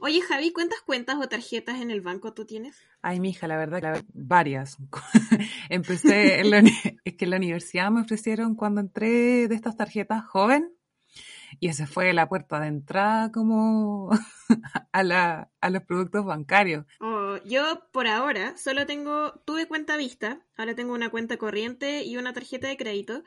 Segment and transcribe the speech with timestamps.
[0.00, 2.76] Oye, Javi, ¿cuántas cuentas o tarjetas en el banco tú tienes?
[3.02, 4.76] Ay, mija, la verdad, que varias.
[5.68, 6.62] Empecé, en la,
[7.04, 10.72] es que en la universidad me ofrecieron cuando entré de estas tarjetas joven,
[11.60, 14.10] y esa fue la puerta de entrada como
[14.92, 16.86] a, la, a los productos bancarios.
[17.00, 22.16] Oh, yo por ahora solo tengo, tuve cuenta vista, ahora tengo una cuenta corriente y
[22.16, 23.22] una tarjeta de crédito,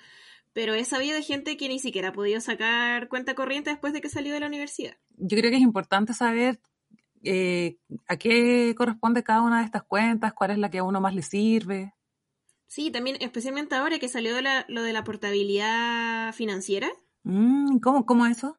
[0.53, 4.01] pero he sabido de gente que ni siquiera ha podido sacar cuenta corriente después de
[4.01, 4.97] que salió de la universidad.
[5.23, 6.59] Yo creo que es importante saber
[7.23, 7.77] eh,
[8.07, 11.13] a qué corresponde cada una de estas cuentas, cuál es la que a uno más
[11.13, 11.93] le sirve.
[12.65, 14.33] Sí, también especialmente ahora que salió
[14.67, 16.89] lo de la portabilidad financiera.
[17.23, 18.57] Mm, ¿cómo, ¿Cómo eso?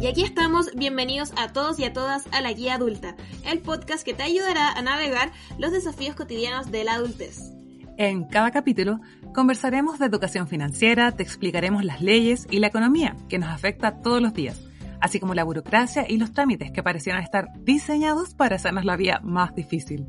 [0.00, 3.14] Y aquí estamos, bienvenidos a todos y a todas a La Guía Adulta,
[3.44, 7.57] el podcast que te ayudará a navegar los desafíos cotidianos de la adultez.
[7.98, 9.00] En cada capítulo
[9.34, 14.22] conversaremos de educación financiera, te explicaremos las leyes y la economía que nos afecta todos
[14.22, 14.56] los días,
[15.00, 19.18] así como la burocracia y los trámites que parecieran estar diseñados para hacernos la vida
[19.24, 20.06] más difícil.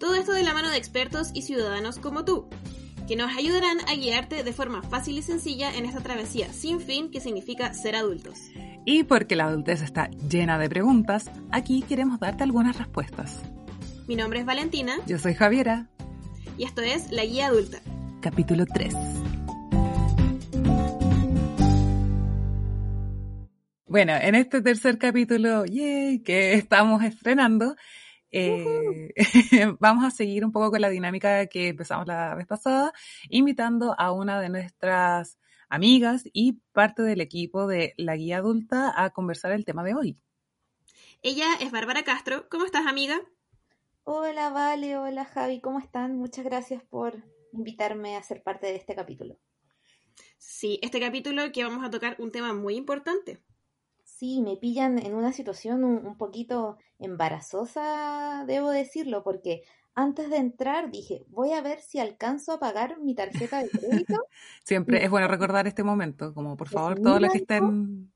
[0.00, 2.48] Todo esto de la mano de expertos y ciudadanos como tú
[3.06, 7.12] que nos ayudarán a guiarte de forma fácil y sencilla en esta travesía sin fin
[7.12, 8.36] que significa ser adultos.
[8.84, 13.42] Y porque la adultez está llena de preguntas, aquí queremos darte algunas respuestas.
[14.08, 14.96] Mi nombre es Valentina.
[15.06, 15.88] Yo soy Javiera.
[16.60, 17.80] Y esto es La Guía Adulta.
[18.20, 18.92] Capítulo 3.
[23.86, 27.76] Bueno, en este tercer capítulo, yay, que estamos estrenando,
[28.30, 29.08] eh,
[29.80, 32.92] vamos a seguir un poco con la dinámica que empezamos la vez pasada,
[33.30, 35.38] invitando a una de nuestras
[35.70, 40.18] amigas y parte del equipo de la guía adulta a conversar el tema de hoy.
[41.22, 42.50] Ella es Bárbara Castro.
[42.50, 43.18] ¿Cómo estás, amiga?
[44.04, 44.96] Hola, Vale.
[44.96, 45.60] Hola, Javi.
[45.60, 46.16] ¿Cómo están?
[46.16, 49.38] Muchas gracias por invitarme a ser parte de este capítulo.
[50.38, 53.42] Sí, este capítulo que vamos a tocar un tema muy importante
[54.20, 59.62] sí, me pillan en una situación un, poquito embarazosa, debo decirlo, porque
[59.94, 64.26] antes de entrar dije, voy a ver si alcanzo a pagar mi tarjeta de crédito.
[64.64, 68.12] Siempre es bueno recordar este momento, como por favor, todos los que estén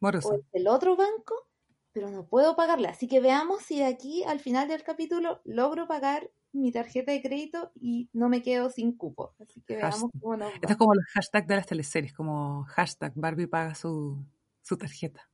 [0.00, 0.32] morosos.
[0.32, 1.46] O el otro banco,
[1.94, 2.90] pero no puedo pagarla.
[2.90, 7.22] Así que veamos si de aquí al final del capítulo logro pagar mi tarjeta de
[7.22, 9.34] crédito y no me quedo sin cupo.
[9.40, 13.12] Así que veamos cómo nos Esto es como los hashtags de las teleseries, como hashtag
[13.14, 14.22] Barbie paga su,
[14.60, 15.28] su tarjeta.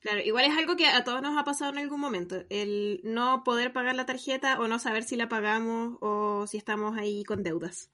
[0.00, 3.44] Claro, igual es algo que a todos nos ha pasado en algún momento, el no
[3.44, 7.42] poder pagar la tarjeta o no saber si la pagamos o si estamos ahí con
[7.42, 7.90] deudas.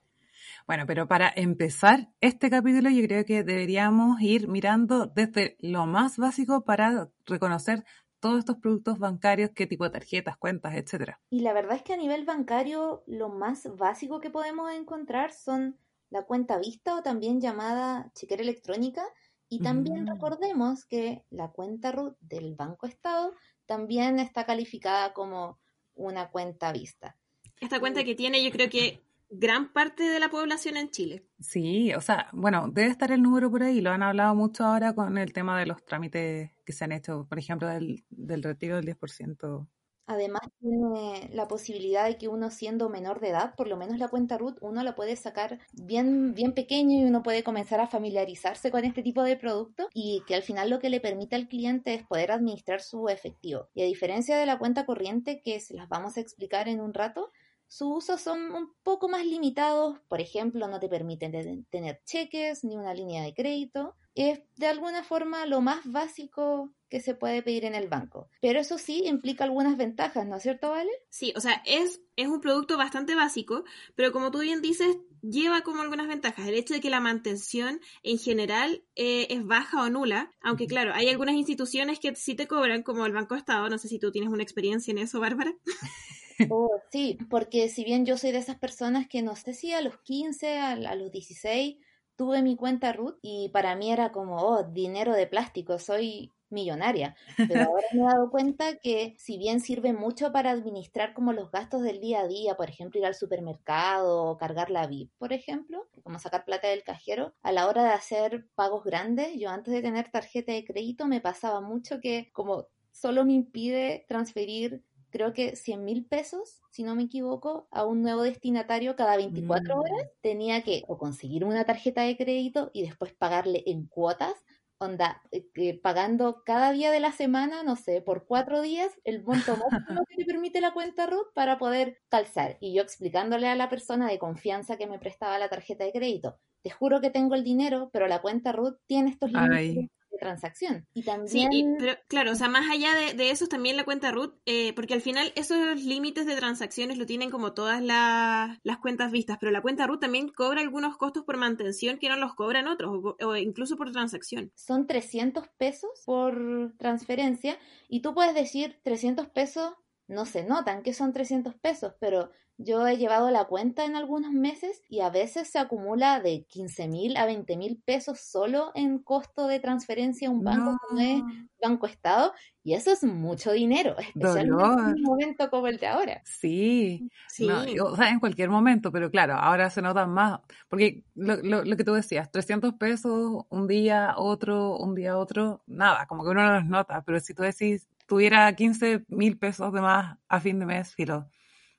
[0.66, 6.16] Bueno, pero para empezar este capítulo yo creo que deberíamos ir mirando desde lo más
[6.16, 7.84] básico para reconocer
[8.18, 11.20] todos estos productos bancarios, qué tipo de tarjetas, cuentas, etcétera.
[11.30, 15.78] Y la verdad es que a nivel bancario lo más básico que podemos encontrar son
[16.10, 19.04] la cuenta vista o también llamada chequera electrónica,
[19.48, 20.08] y también mm.
[20.08, 23.32] recordemos que la cuenta RUT del Banco Estado
[23.66, 25.60] también está calificada como
[25.94, 27.16] una cuenta vista.
[27.60, 31.26] Esta cuenta que tiene yo creo que gran parte de la población en Chile.
[31.40, 34.94] Sí, o sea, bueno, debe estar el número por ahí, lo han hablado mucho ahora
[34.94, 38.76] con el tema de los trámites que se han hecho, por ejemplo, del, del retiro
[38.76, 39.68] del 10%
[40.08, 44.06] Además tiene la posibilidad de que uno siendo menor de edad, por lo menos la
[44.06, 48.70] cuenta RUT, uno la puede sacar bien, bien pequeño y uno puede comenzar a familiarizarse
[48.70, 51.94] con este tipo de producto y que al final lo que le permite al cliente
[51.94, 53.68] es poder administrar su efectivo.
[53.74, 56.94] Y a diferencia de la cuenta corriente, que se las vamos a explicar en un
[56.94, 57.32] rato,
[57.68, 62.76] sus usos son un poco más limitados, por ejemplo, no te permiten tener cheques ni
[62.76, 63.96] una línea de crédito.
[64.14, 68.30] Es de alguna forma lo más básico que se puede pedir en el banco.
[68.40, 70.90] Pero eso sí implica algunas ventajas, ¿no es cierto, Vale?
[71.10, 75.62] Sí, o sea, es, es un producto bastante básico, pero como tú bien dices, lleva
[75.62, 76.46] como algunas ventajas.
[76.46, 80.92] El hecho de que la mantención en general eh, es baja o nula, aunque claro,
[80.94, 83.68] hay algunas instituciones que sí te cobran, como el Banco Estado.
[83.68, 85.54] No sé si tú tienes una experiencia en eso, Bárbara.
[86.50, 89.80] Oh, sí, porque si bien yo soy de esas personas que no sé si a
[89.80, 91.76] los 15, a, a los 16
[92.16, 97.16] tuve mi cuenta RUT y para mí era como, oh, dinero de plástico, soy millonaria.
[97.36, 101.50] Pero ahora me he dado cuenta que si bien sirve mucho para administrar como los
[101.50, 105.32] gastos del día a día, por ejemplo, ir al supermercado o cargar la VIP, por
[105.32, 109.74] ejemplo, como sacar plata del cajero, a la hora de hacer pagos grandes, yo antes
[109.74, 114.82] de tener tarjeta de crédito me pasaba mucho que como solo me impide transferir
[115.16, 119.74] creo que 100 mil pesos, si no me equivoco, a un nuevo destinatario cada 24
[119.74, 119.78] mm.
[119.78, 124.34] horas, tenía que o conseguir una tarjeta de crédito y después pagarle en cuotas
[124.78, 129.56] onda, eh, pagando cada día de la semana, no sé, por cuatro días, el monto
[129.72, 132.58] máximo que te permite la cuenta RUT para poder calzar.
[132.60, 136.38] Y yo explicándole a la persona de confianza que me prestaba la tarjeta de crédito,
[136.62, 140.86] te juro que tengo el dinero, pero la cuenta Ruth tiene estos límites transacción.
[140.94, 141.52] Y también...
[141.52, 144.72] Sí, pero claro, o sea, más allá de, de eso, también la cuenta root, eh,
[144.74, 149.52] porque al final esos límites de transacciones lo tienen como todas las cuentas vistas, pero
[149.52, 153.36] la cuenta root también cobra algunos costos por mantención que no los cobran otros, o,
[153.36, 154.52] incluso por transacción.
[154.54, 157.58] Son 300 pesos por transferencia,
[157.88, 159.72] y tú puedes decir 300 pesos
[160.08, 164.32] no se notan que son 300 pesos, pero yo he llevado la cuenta en algunos
[164.32, 168.98] meses y a veces se acumula de 15 mil a 20 mil pesos solo en
[168.98, 171.22] costo de transferencia a un banco como es
[171.60, 172.32] Banco Estado
[172.62, 176.22] y eso es mucho dinero, especialmente en un momento como el de ahora.
[176.24, 177.48] Sí, sí.
[177.78, 181.84] o sea, en cualquier momento, pero claro, ahora se notan más, porque lo, lo, que
[181.84, 186.54] tú decías, 300 pesos un día, otro, un día, otro, nada, como que uno no
[186.54, 190.66] los nota, pero si tú decís, tuviera 15 mil pesos de más a fin de
[190.66, 191.28] mes, filo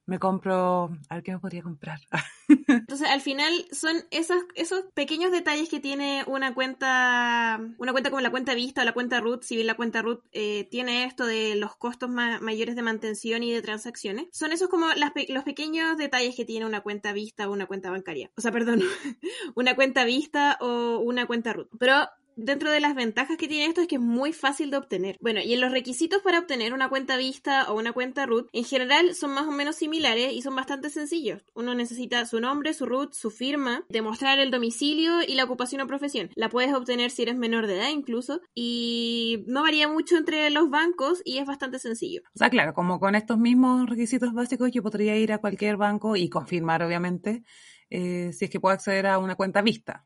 [0.07, 1.99] me compro, a ver qué me podría comprar.
[2.67, 8.21] Entonces, al final son esos, esos pequeños detalles que tiene una cuenta, una cuenta como
[8.21, 11.25] la cuenta Vista o la cuenta Root, si bien la cuenta Root eh, tiene esto
[11.25, 14.87] de los costos mayores de mantención y de transacciones, son esos como
[15.27, 18.31] los pequeños detalles que tiene una cuenta Vista o una cuenta bancaria.
[18.37, 18.81] O sea, perdón,
[19.55, 21.69] una cuenta Vista o una cuenta Root.
[21.77, 22.07] Pero
[22.37, 25.17] dentro de las ventajas que tiene esto es que es muy fácil de obtener.
[25.19, 28.63] Bueno, y en los requisitos para obtener una cuenta vista o una cuenta root, en
[28.63, 31.43] general son más o menos similares y son bastante sencillos.
[31.53, 35.87] Uno necesita su nombre, su root, su firma, demostrar el domicilio y la ocupación o
[35.87, 36.29] profesión.
[36.35, 40.69] La puedes obtener si eres menor de edad incluso y no varía mucho entre los
[40.69, 42.21] bancos y es bastante sencillo.
[42.35, 46.15] O sea, claro, como con estos mismos requisitos básicos yo podría ir a cualquier banco
[46.15, 47.43] y confirmar obviamente
[47.89, 50.05] eh, si es que puedo acceder a una cuenta vista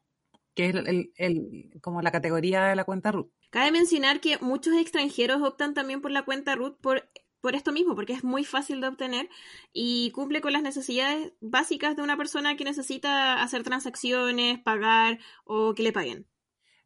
[0.61, 3.31] que es el, como la categoría de la cuenta root.
[3.49, 7.09] Cabe mencionar que muchos extranjeros optan también por la cuenta root por,
[7.41, 9.29] por esto mismo, porque es muy fácil de obtener
[9.73, 15.73] y cumple con las necesidades básicas de una persona que necesita hacer transacciones, pagar o
[15.73, 16.27] que le paguen.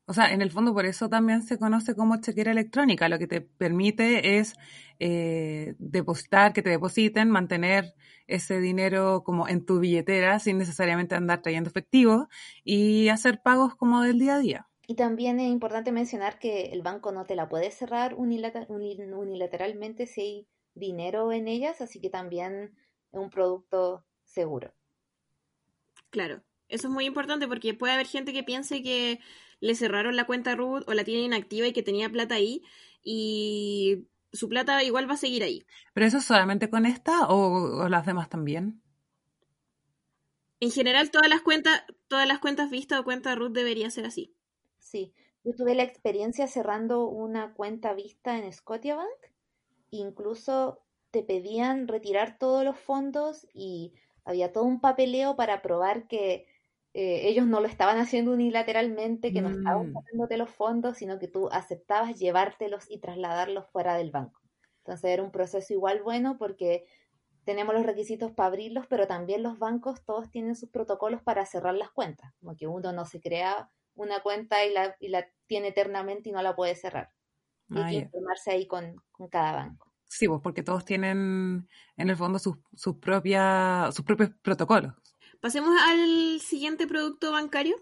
[0.08, 3.10] O sea, en el fondo por eso también se conoce como chequera electrónica.
[3.10, 4.54] Lo que te permite es
[5.00, 7.96] eh, depositar, que te depositen, mantener
[8.28, 12.28] ese dinero como en tu billetera sin necesariamente andar trayendo efectivo
[12.64, 14.68] y hacer pagos como del día a día.
[14.88, 20.22] Y también es importante mencionar que el banco no te la puede cerrar unilateralmente si
[20.22, 22.76] hay dinero en ellas, así que también
[23.12, 24.74] es un producto seguro.
[26.12, 29.20] Claro, eso es muy importante porque puede haber gente que piense que
[29.60, 32.64] le cerraron la cuenta root o la tiene inactiva y que tenía plata ahí
[33.04, 35.66] y su plata igual va a seguir ahí.
[35.94, 38.82] ¿Pero eso solamente con esta o, las demás también?
[40.60, 44.34] En general todas las cuentas, todas las cuentas vistas o cuenta root debería ser así.
[44.80, 45.14] Sí,
[45.44, 49.08] yo tuve la experiencia cerrando una cuenta vista en Scotiabank,
[49.92, 50.82] incluso
[51.12, 53.94] te pedían retirar todos los fondos y
[54.26, 56.48] había todo un papeleo para probar que
[56.98, 60.40] eh, ellos no lo estaban haciendo unilateralmente, que no estaban poniéndote mm.
[60.40, 64.40] los fondos, sino que tú aceptabas llevártelos y trasladarlos fuera del banco.
[64.78, 66.86] Entonces era un proceso igual bueno porque
[67.44, 71.76] tenemos los requisitos para abrirlos, pero también los bancos todos tienen sus protocolos para cerrar
[71.76, 75.70] las cuentas, como que uno no se crea una cuenta y la, y la tiene
[75.70, 77.12] eternamente y no la puede cerrar.
[77.72, 78.96] Y hay que informarse ahí con,
[79.30, 79.92] cada banco.
[80.06, 84.94] Sí, pues porque todos tienen en el fondo sus, sus, propias, sus propios protocolos.
[85.42, 87.76] Pasemos al siguiente producto bancario.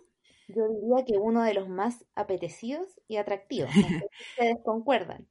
[0.47, 3.69] Yo diría que uno de los más apetecidos y atractivos.
[4.37, 5.27] ustedes concuerdan.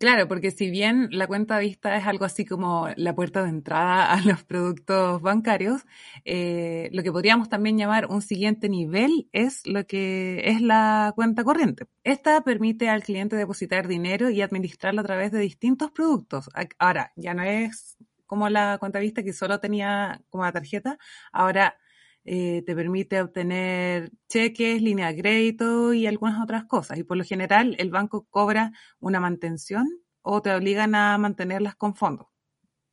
[0.00, 4.12] Claro, porque si bien la cuenta vista es algo así como la puerta de entrada
[4.12, 5.82] a los productos bancarios,
[6.24, 11.44] eh, lo que podríamos también llamar un siguiente nivel es lo que es la cuenta
[11.44, 11.86] corriente.
[12.02, 16.50] Esta permite al cliente depositar dinero y administrarlo a través de distintos productos.
[16.78, 20.98] Ahora, ya no es como la cuenta vista que solo tenía como la tarjeta,
[21.32, 21.78] ahora
[22.24, 26.98] eh, te permite obtener cheques, línea de crédito y algunas otras cosas.
[26.98, 29.86] Y por lo general el banco cobra una mantención
[30.22, 32.26] o te obligan a mantenerlas con fondos.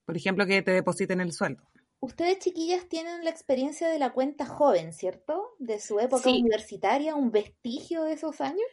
[0.05, 1.63] Por ejemplo, que te depositen el sueldo.
[1.99, 5.55] Ustedes, chiquillas, tienen la experiencia de la cuenta joven, ¿cierto?
[5.57, 8.67] De su época universitaria, un vestigio de esos años.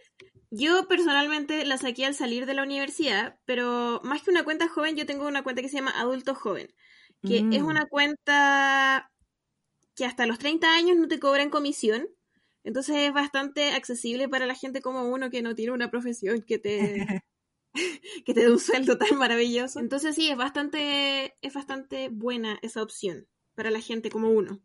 [0.51, 4.97] Yo personalmente la saqué al salir de la universidad, pero más que una cuenta joven,
[4.97, 6.69] yo tengo una cuenta que se llama Adulto Joven,
[7.23, 7.67] que es mm.
[7.67, 9.11] una cuenta
[9.95, 12.09] que hasta los 30 años no te cobran comisión,
[12.65, 16.59] entonces es bastante accesible para la gente como uno que no tiene una profesión que
[16.59, 17.07] te
[18.25, 19.81] que te dé un sueldo tan maravilloso.
[19.81, 24.61] Entonces sí, es bastante es bastante buena esa opción para la gente como uno.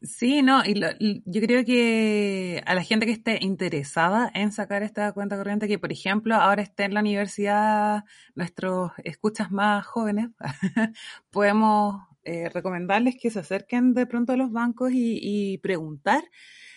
[0.00, 5.12] Sí, no, y, yo creo que a la gente que esté interesada en sacar esta
[5.12, 8.04] cuenta corriente, que por ejemplo ahora esté en la universidad,
[8.36, 10.28] nuestros escuchas más jóvenes,
[11.30, 16.22] podemos eh, recomendarles que se acerquen de pronto a los bancos y, preguntar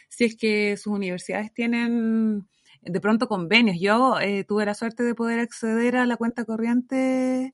[0.09, 2.47] si es que sus universidades tienen
[2.81, 3.77] de pronto convenios.
[3.79, 7.53] Yo eh, tuve la suerte de poder acceder a la cuenta corriente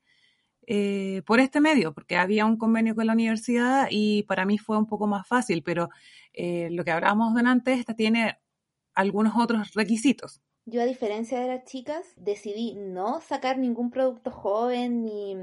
[0.69, 4.77] eh, por este medio, porque había un convenio con la universidad y para mí fue
[4.77, 5.89] un poco más fácil, pero
[6.33, 8.37] eh, lo que hablábamos de antes, esta tiene
[8.93, 10.41] algunos otros requisitos.
[10.65, 15.35] Yo, a diferencia de las chicas, decidí no sacar ningún producto joven ni,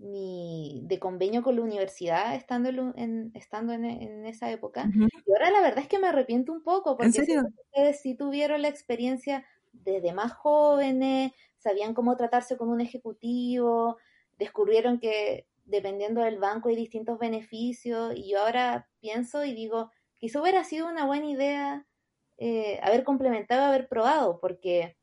[0.00, 4.90] ni de convenio con la universidad estando en, estando en, esa época.
[4.92, 8.68] Y ahora la verdad es que me arrepiento un poco, porque ustedes sí tuvieron la
[8.68, 13.98] experiencia desde más jóvenes, sabían cómo tratarse con un ejecutivo,
[14.42, 20.40] descubrieron que dependiendo del banco hay distintos beneficios, y yo ahora pienso y digo, quizá
[20.40, 21.86] hubiera sido una buena idea
[22.38, 24.96] eh, haber complementado, haber probado, porque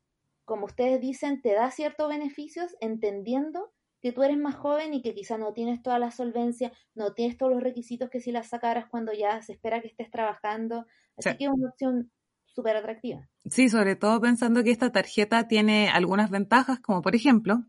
[0.44, 5.14] como ustedes dicen, te da ciertos beneficios entendiendo que tú eres más joven y que
[5.14, 8.86] quizá no tienes toda la solvencia, no tienes todos los requisitos que si las sacaras
[8.88, 10.86] cuando ya se espera que estés trabajando.
[11.16, 12.10] Así que es una opción
[12.46, 13.28] súper atractiva.
[13.44, 17.64] Sí, sobre todo pensando que esta tarjeta tiene algunas ventajas, como por ejemplo,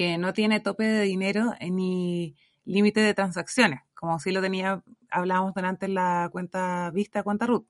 [0.00, 5.52] que no tiene tope de dinero ni límite de transacciones, como si lo tenía, hablábamos
[5.52, 7.66] delante en la cuenta vista, cuenta RUT.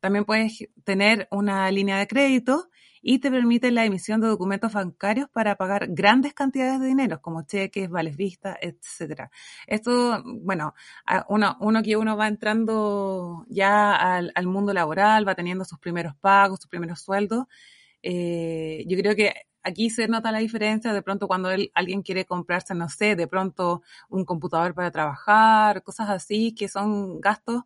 [0.00, 2.68] También puedes tener una línea de crédito
[3.00, 7.42] y te permite la emisión de documentos bancarios para pagar grandes cantidades de dinero, como
[7.42, 9.30] cheques, vales vistas, etcétera.
[9.68, 10.74] Esto, bueno,
[11.28, 16.58] uno, uno que uno va entrando ya al, mundo laboral, va teniendo sus primeros pagos,
[16.58, 17.44] sus primeros sueldos.
[18.02, 22.74] Eh, yo creo que aquí se nota la diferencia de pronto cuando alguien quiere comprarse,
[22.74, 27.64] no sé, de pronto un computador para trabajar, cosas así, que son gastos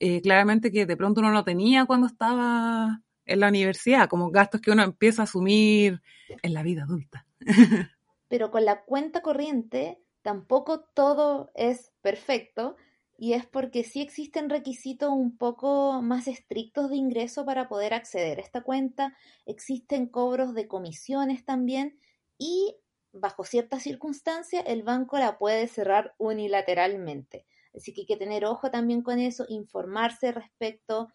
[0.00, 4.60] eh, claramente que de pronto uno no tenía cuando estaba en la universidad, como gastos
[4.60, 6.02] que uno empieza a asumir
[6.42, 7.26] en la vida adulta.
[8.28, 12.76] Pero con la cuenta corriente tampoco todo es perfecto
[13.16, 18.38] y es porque sí existen requisitos un poco más estrictos de ingreso para poder acceder
[18.38, 19.16] a esta cuenta,
[19.46, 21.98] existen cobros de comisiones también
[22.38, 22.76] y
[23.12, 27.46] bajo ciertas circunstancias el banco la puede cerrar unilateralmente.
[27.74, 31.08] Así que hay que tener ojo también con eso, informarse respecto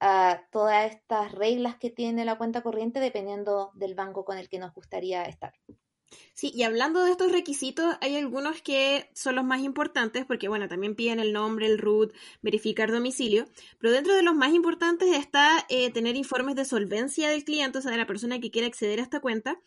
[0.00, 4.58] a todas estas reglas que tiene la cuenta corriente dependiendo del banco con el que
[4.58, 5.52] nos gustaría estar.
[6.32, 10.68] Sí, y hablando de estos requisitos, hay algunos que son los más importantes, porque bueno,
[10.68, 13.46] también piden el nombre, el root, verificar domicilio,
[13.78, 17.82] pero dentro de los más importantes está eh, tener informes de solvencia del cliente, o
[17.82, 19.60] sea, de la persona que quiere acceder a esta cuenta,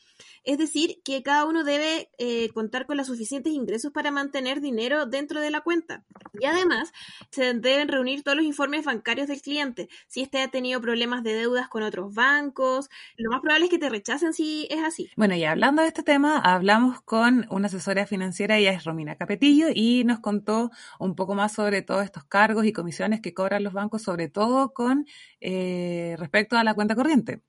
[0.44, 5.06] es decir, que cada uno debe eh, contar con los suficientes ingresos para mantener dinero
[5.06, 6.04] dentro de la cuenta.
[6.40, 6.92] Y además,
[7.30, 11.34] se deben reunir todos los informes bancarios del cliente, si éste ha tenido problemas de
[11.34, 15.12] deudas con otros bancos, lo más probable es que te rechacen si es así.
[15.16, 19.68] Bueno, y hablando de este tema, hablamos con una asesora financiera, ella es Romina Capetillo,
[19.74, 23.74] y nos contó un poco más sobre todos estos cargos y comisiones que cobran los
[23.74, 25.06] bancos, sobre todo con
[25.42, 27.42] eh, respecto a la cuenta corriente.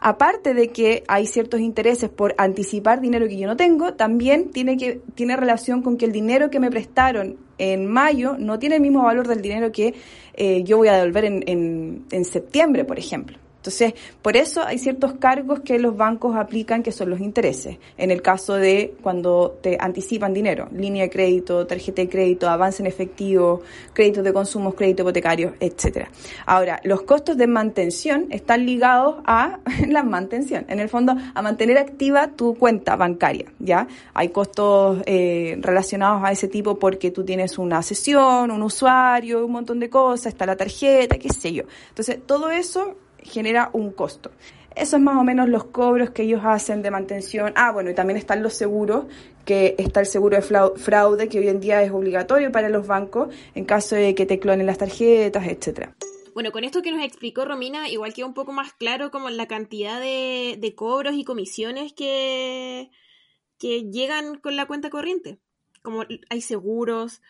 [0.00, 4.76] Aparte de que hay ciertos intereses por anticipar dinero que yo no tengo, también tiene,
[4.76, 8.82] que, tiene relación con que el dinero que me prestaron en mayo no tiene el
[8.82, 9.94] mismo valor del dinero que
[10.34, 13.41] eh, yo voy a devolver en, en septiembre, por ejemplo.
[13.62, 17.78] Entonces, por eso hay ciertos cargos que los bancos aplican que son los intereses.
[17.96, 22.82] En el caso de cuando te anticipan dinero, línea de crédito, tarjeta de crédito, avance
[22.82, 26.10] en efectivo, créditos de consumos, crédito hipotecario, etcétera.
[26.44, 31.78] Ahora, los costos de mantención están ligados a la mantención, en el fondo, a mantener
[31.78, 33.86] activa tu cuenta bancaria, ¿ya?
[34.12, 39.52] Hay costos eh, relacionados a ese tipo porque tú tienes una sesión, un usuario, un
[39.52, 41.62] montón de cosas, está la tarjeta, qué sé yo.
[41.90, 44.30] Entonces, todo eso genera un costo.
[44.74, 47.52] Eso es más o menos los cobros que ellos hacen de mantención.
[47.56, 49.04] Ah, bueno, y también están los seguros,
[49.44, 53.34] que está el seguro de fraude, que hoy en día es obligatorio para los bancos
[53.54, 55.94] en caso de que te clonen las tarjetas, etcétera.
[56.34, 59.46] Bueno, con esto que nos explicó Romina, igual queda un poco más claro como la
[59.46, 62.90] cantidad de, de cobros y comisiones que,
[63.58, 65.38] que llegan con la cuenta corriente
[65.82, 67.20] como hay seguros,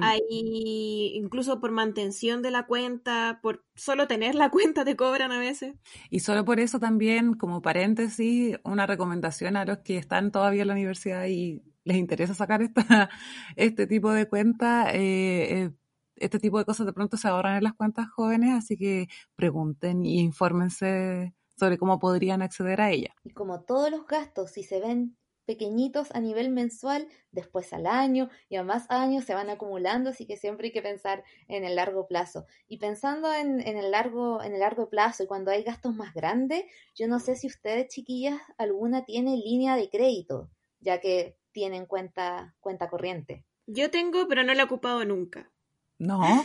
[0.00, 5.38] hay incluso por mantención de la cuenta, por solo tener la cuenta te cobran a
[5.38, 5.74] veces.
[6.10, 10.68] Y solo por eso también, como paréntesis, una recomendación a los que están todavía en
[10.68, 13.10] la universidad y les interesa sacar esta,
[13.56, 15.70] este tipo de cuenta, eh, eh,
[16.16, 20.04] este tipo de cosas de pronto se ahorran en las cuentas jóvenes, así que pregunten
[20.04, 23.14] y infórmense sobre cómo podrían acceder a ella.
[23.24, 25.16] Y como todos los gastos, si se ven
[25.48, 30.26] pequeñitos a nivel mensual, después al año y a más años se van acumulando, así
[30.26, 32.44] que siempre hay que pensar en el largo plazo.
[32.68, 36.64] Y pensando en, el, largo, en el largo plazo y cuando hay gastos más grandes,
[36.94, 40.50] yo no sé si ustedes, chiquillas, alguna tiene línea de crédito,
[40.80, 43.46] ya que tienen cuenta, cuenta corriente.
[43.66, 45.50] Yo tengo, pero no la he ocupado nunca.
[45.98, 46.44] No.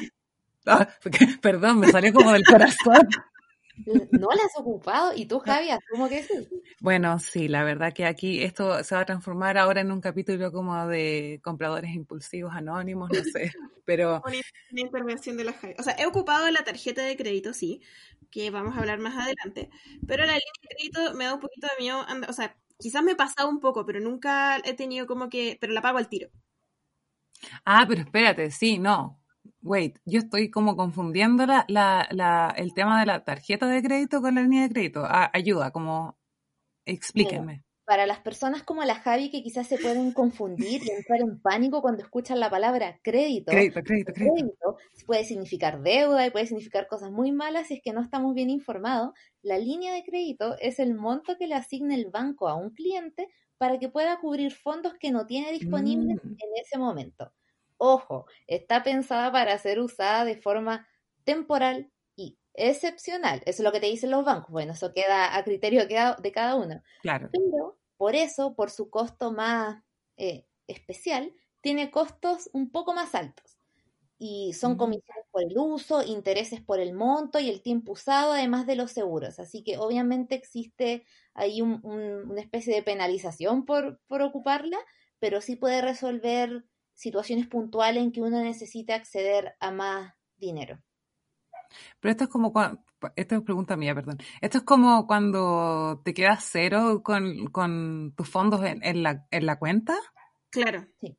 [0.66, 0.88] Ah,
[1.42, 3.10] perdón, me salió como del corazón.
[4.12, 6.48] No la has ocupado y tú, Javi, asumo que sí.
[6.80, 10.52] Bueno, sí, la verdad que aquí esto se va a transformar ahora en un capítulo
[10.52, 13.52] como de compradores impulsivos anónimos, no sé,
[13.86, 14.22] pero...
[14.26, 15.76] Una intervención de la Javi.
[15.80, 17.82] O sea, he ocupado la tarjeta de crédito, sí,
[18.30, 19.70] que vamos a hablar más adelante,
[20.08, 23.14] pero la línea de crédito me da un poquito de miedo, o sea, quizás me
[23.14, 26.30] he pasado un poco, pero nunca he tenido como que, pero la pago al tiro.
[27.66, 29.23] Ah, pero espérate, sí, no,
[29.64, 34.36] wait, yo estoy como confundiendo la, la, el tema de la tarjeta de crédito con
[34.36, 35.04] la línea de crédito.
[35.06, 36.18] Ah, ayuda, como
[36.86, 37.64] explíquenme.
[37.86, 41.82] para las personas como la Javi que quizás se pueden confundir y entrar en pánico
[41.82, 43.52] cuando escuchan la palabra crédito.
[43.52, 44.36] Crédito, crédito, crédito.
[44.36, 48.34] crédito puede significar deuda y puede significar cosas muy malas si es que no estamos
[48.34, 49.12] bien informados.
[49.42, 53.28] La línea de crédito es el monto que le asigna el banco a un cliente
[53.58, 56.28] para que pueda cubrir fondos que no tiene disponibles mm.
[56.28, 57.32] en ese momento.
[57.86, 60.88] Ojo, está pensada para ser usada de forma
[61.26, 63.42] temporal y excepcional.
[63.46, 64.52] Eso es lo que te dicen los bancos.
[64.52, 66.82] Bueno, eso queda a criterio de cada uno.
[67.02, 67.30] Claro.
[67.34, 69.84] Pero por eso, por su costo más
[70.16, 73.58] eh, especial, tiene costos un poco más altos.
[74.18, 74.78] Y son mm.
[74.78, 78.92] comisiones por el uso, intereses por el monto y el tiempo usado, además de los
[78.92, 79.40] seguros.
[79.40, 84.78] Así que obviamente existe ahí una especie de penalización por, por ocuparla,
[85.20, 86.64] pero sí puede resolver
[86.94, 90.80] situaciones puntuales en que uno necesita acceder a más dinero.
[92.00, 92.84] Pero esto es como cuando,
[93.16, 94.18] esta es pregunta mía, perdón.
[94.42, 99.46] Esto es como cuando te quedas cero con, con tus fondos en, en, la, en
[99.46, 99.96] la cuenta.
[100.50, 100.86] Claro.
[101.02, 101.18] Sí.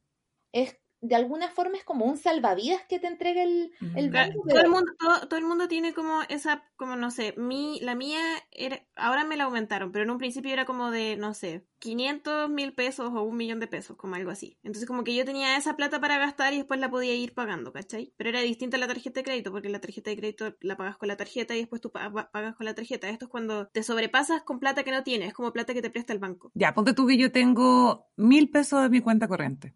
[0.52, 4.42] Es de alguna forma es como un salvavidas que te entrega el, el banco.
[4.49, 4.92] Todo, el mundo,
[5.28, 8.20] todo, el mundo tiene como esa, como no sé, mi, la mía,
[8.50, 12.49] era, ahora me la aumentaron, pero en un principio era como de, no sé, 500
[12.49, 14.58] mil pesos o un millón de pesos, como algo así.
[14.62, 17.70] Entonces como que yo tenía esa plata para gastar y después la podía ir pagando,
[17.70, 18.14] ¿cachai?
[18.16, 20.96] Pero era distinta a la tarjeta de crédito, porque la tarjeta de crédito la pagas
[20.96, 23.11] con la tarjeta y después tú pagas con la tarjeta.
[23.11, 25.90] Esto es cuando te sobrepasas con plata que no tienes, es como plata que te
[25.90, 26.50] presta el banco.
[26.54, 29.74] Ya, ponte tú que yo tengo mil pesos de mi cuenta corriente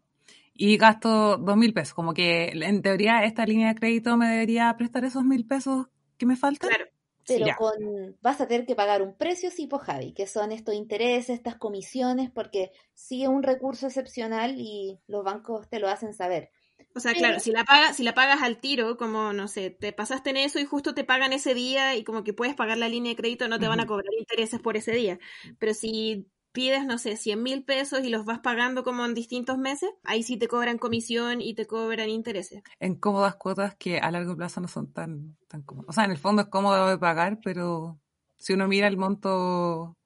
[0.59, 1.95] y gasto dos mil pesos.
[1.95, 5.87] Como que en teoría esta línea de crédito me debería prestar esos mil pesos
[6.19, 6.69] que me faltan.
[6.69, 6.85] Claro.
[7.27, 10.75] Pero con, vas a tener que pagar un precio sí, pues Javi, que son estos
[10.75, 16.51] intereses, estas comisiones, porque sigue un recurso excepcional y los bancos te lo hacen saber.
[16.95, 19.93] O sea, claro, si la pagas, si la pagas al tiro, como no sé, te
[19.93, 22.89] pasaste en eso y justo te pagan ese día y como que puedes pagar la
[22.89, 25.19] línea de crédito, no te van a cobrar intereses por ese día.
[25.59, 26.27] Pero si
[26.59, 30.25] pides, no sé, 100 mil pesos y los vas pagando como en distintos meses, ahí
[30.25, 32.65] sí te cobran comisión y te cobran intereses.
[32.81, 35.91] En cómodas cuotas que a largo plazo no son tan, tan cómodas.
[35.91, 38.01] O sea, en el fondo es cómodo de pagar, pero
[38.39, 39.97] si uno mira el monto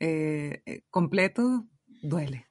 [0.00, 1.68] eh, eh, completo,
[2.02, 2.48] duele.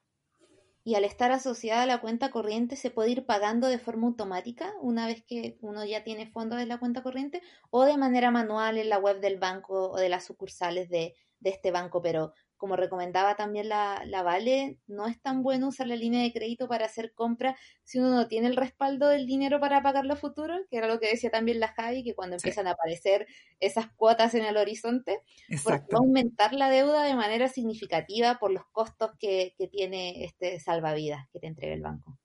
[0.82, 4.72] Y al estar asociada a la cuenta corriente, se puede ir pagando de forma automática
[4.80, 8.78] una vez que uno ya tiene fondos en la cuenta corriente o de manera manual
[8.78, 12.76] en la web del banco o de las sucursales de, de este banco, pero como
[12.76, 16.84] recomendaba también la, la, Vale, no es tan bueno usar la línea de crédito para
[16.84, 20.76] hacer compras si uno no tiene el respaldo del dinero para pagarlo a futuro, que
[20.76, 23.26] era lo que decía también la Javi, que cuando empiezan a aparecer
[23.60, 25.22] esas cuotas en el horizonte,
[25.64, 31.28] por aumentar la deuda de manera significativa por los costos que, que tiene este salvavidas
[31.32, 32.18] que te entrega el banco.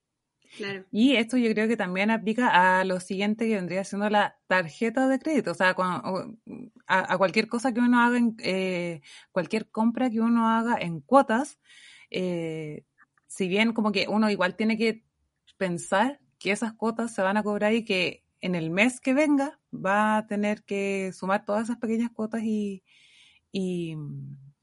[0.92, 5.08] Y esto yo creo que también aplica a lo siguiente que vendría siendo la tarjeta
[5.08, 5.76] de crédito, o sea,
[6.88, 11.60] a, cualquier cosa que uno haga, en, eh, cualquier compra que uno haga en cuotas,
[12.12, 12.86] eh,
[13.28, 15.04] si bien como que uno igual tiene que
[15.58, 19.60] pensar que esas cuotas se van a cobrar y que en el mes que venga
[19.74, 22.84] va a tener que sumar todas esas pequeñas cuotas y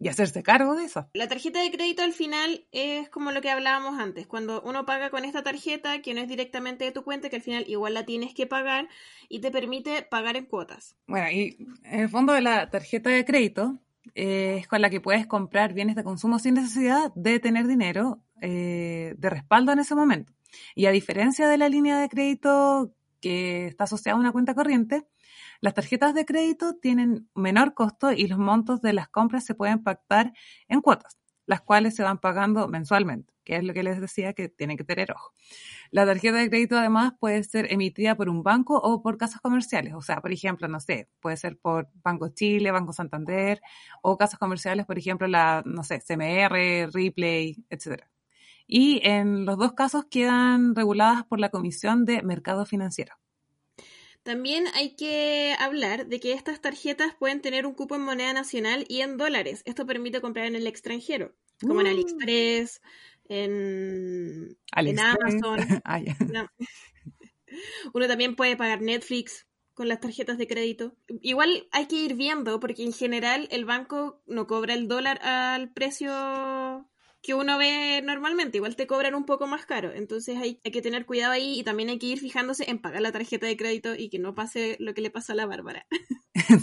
[0.00, 1.08] y hacerse cargo de eso.
[1.12, 5.10] La tarjeta de crédito al final es como lo que hablábamos antes, cuando uno paga
[5.10, 8.06] con esta tarjeta que no es directamente de tu cuenta, que al final igual la
[8.06, 8.88] tienes que pagar
[9.28, 10.96] y te permite pagar en cuotas.
[11.06, 13.78] Bueno, y en el fondo de la tarjeta de crédito
[14.14, 18.22] eh, es con la que puedes comprar bienes de consumo sin necesidad de tener dinero
[18.40, 20.32] eh, de respaldo en ese momento.
[20.74, 25.04] Y a diferencia de la línea de crédito que está asociada a una cuenta corriente,
[25.60, 29.82] las tarjetas de crédito tienen menor costo y los montos de las compras se pueden
[29.82, 30.32] pactar
[30.68, 34.48] en cuotas, las cuales se van pagando mensualmente, que es lo que les decía que
[34.48, 35.34] tienen que tener ojo.
[35.90, 39.92] La tarjeta de crédito además puede ser emitida por un banco o por casas comerciales,
[39.94, 43.60] o sea, por ejemplo, no sé, puede ser por Banco Chile, Banco Santander
[44.02, 48.04] o casas comerciales, por ejemplo, la, no sé, CMR, Replay, etc.
[48.66, 53.14] Y en los dos casos quedan reguladas por la Comisión de Mercado Financiero.
[54.30, 58.84] También hay que hablar de que estas tarjetas pueden tener un cupo en moneda nacional
[58.86, 59.62] y en dólares.
[59.64, 61.90] Esto permite comprar en el extranjero, como en uh.
[61.90, 62.80] AliExpress,
[63.28, 65.58] en, en Amazon.
[65.84, 66.00] Ah,
[67.92, 70.94] Uno también puede pagar Netflix con las tarjetas de crédito.
[71.22, 75.72] Igual hay que ir viendo, porque en general el banco no cobra el dólar al
[75.72, 76.88] precio
[77.22, 80.82] que uno ve normalmente, igual te cobran un poco más caro, entonces hay, hay, que
[80.82, 83.94] tener cuidado ahí y también hay que ir fijándose en pagar la tarjeta de crédito
[83.94, 85.86] y que no pase lo que le pasa a la Bárbara.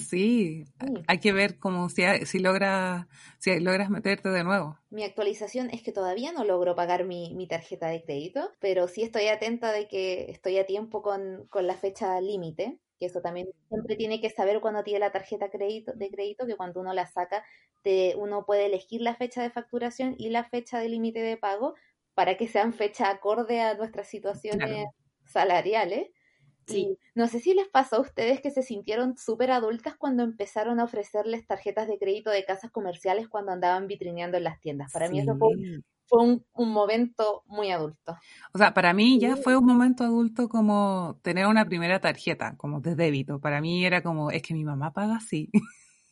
[0.09, 0.65] Sí,
[1.07, 4.77] hay que ver cómo si, si, logra, si logras meterte de nuevo.
[4.89, 9.03] Mi actualización es que todavía no logro pagar mi, mi tarjeta de crédito, pero sí
[9.03, 13.47] estoy atenta de que estoy a tiempo con, con la fecha límite que eso también
[13.69, 17.05] siempre tiene que saber cuando tiene la tarjeta crédito, de crédito, que cuando uno la
[17.05, 17.43] saca,
[17.83, 21.75] te, uno puede elegir la fecha de facturación y la fecha de límite de pago
[22.13, 24.87] para que sean fecha acorde a nuestras situaciones
[25.25, 26.09] salariales.
[26.65, 26.97] Sí.
[27.15, 30.83] no sé si les pasó a ustedes que se sintieron súper adultas cuando empezaron a
[30.83, 34.91] ofrecerles tarjetas de crédito de casas comerciales cuando andaban vitrineando en las tiendas.
[34.91, 35.55] Para mí eso fue
[36.07, 38.17] fue un, un, momento muy adulto.
[38.53, 42.81] O sea, para mí ya fue un momento adulto como tener una primera tarjeta, como
[42.81, 43.39] de débito.
[43.39, 45.49] Para mí era como, es que mi mamá paga así.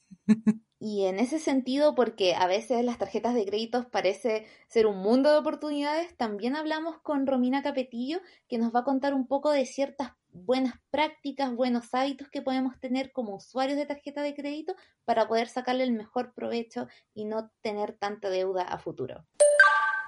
[0.78, 5.32] Y en ese sentido, porque a veces las tarjetas de créditos parece ser un mundo
[5.32, 9.66] de oportunidades, también hablamos con Romina Capetillo, que nos va a contar un poco de
[9.66, 15.28] ciertas buenas prácticas, buenos hábitos que podemos tener como usuarios de tarjeta de crédito para
[15.28, 19.26] poder sacarle el mejor provecho y no tener tanta deuda a futuro.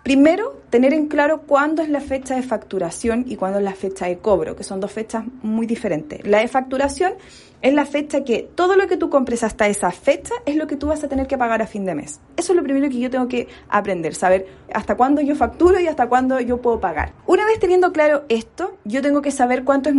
[0.03, 4.05] Primero, tener en claro cuándo es la fecha de facturación y cuándo es la fecha
[4.05, 6.25] de cobro, que son dos fechas muy diferentes.
[6.25, 7.13] La de facturación
[7.61, 10.75] es la fecha que todo lo que tú compres hasta esa fecha es lo que
[10.75, 12.21] tú vas a tener que pagar a fin de mes.
[12.37, 15.87] Eso es lo primero que yo tengo que aprender, saber hasta cuándo yo facturo y
[15.87, 17.13] hasta cuándo yo puedo pagar.
[17.25, 19.95] Una vez teniendo claro esto, yo tengo que saber cuánto, es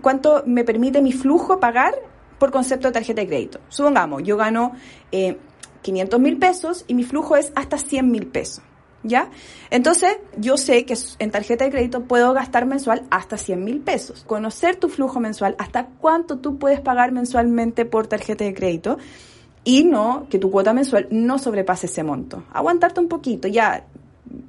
[0.00, 1.94] cuánto me permite mi flujo pagar
[2.38, 3.60] por concepto de tarjeta de crédito.
[3.68, 4.72] Supongamos, yo gano
[5.12, 5.36] eh,
[5.82, 8.62] 500 mil pesos y mi flujo es hasta 100 mil pesos.
[9.02, 9.30] ¿Ya?
[9.70, 14.24] Entonces, yo sé que en tarjeta de crédito puedo gastar mensual hasta 100 mil pesos.
[14.26, 18.98] Conocer tu flujo mensual, hasta cuánto tú puedes pagar mensualmente por tarjeta de crédito
[19.64, 22.44] y no, que tu cuota mensual no sobrepase ese monto.
[22.52, 23.84] Aguantarte un poquito, ya.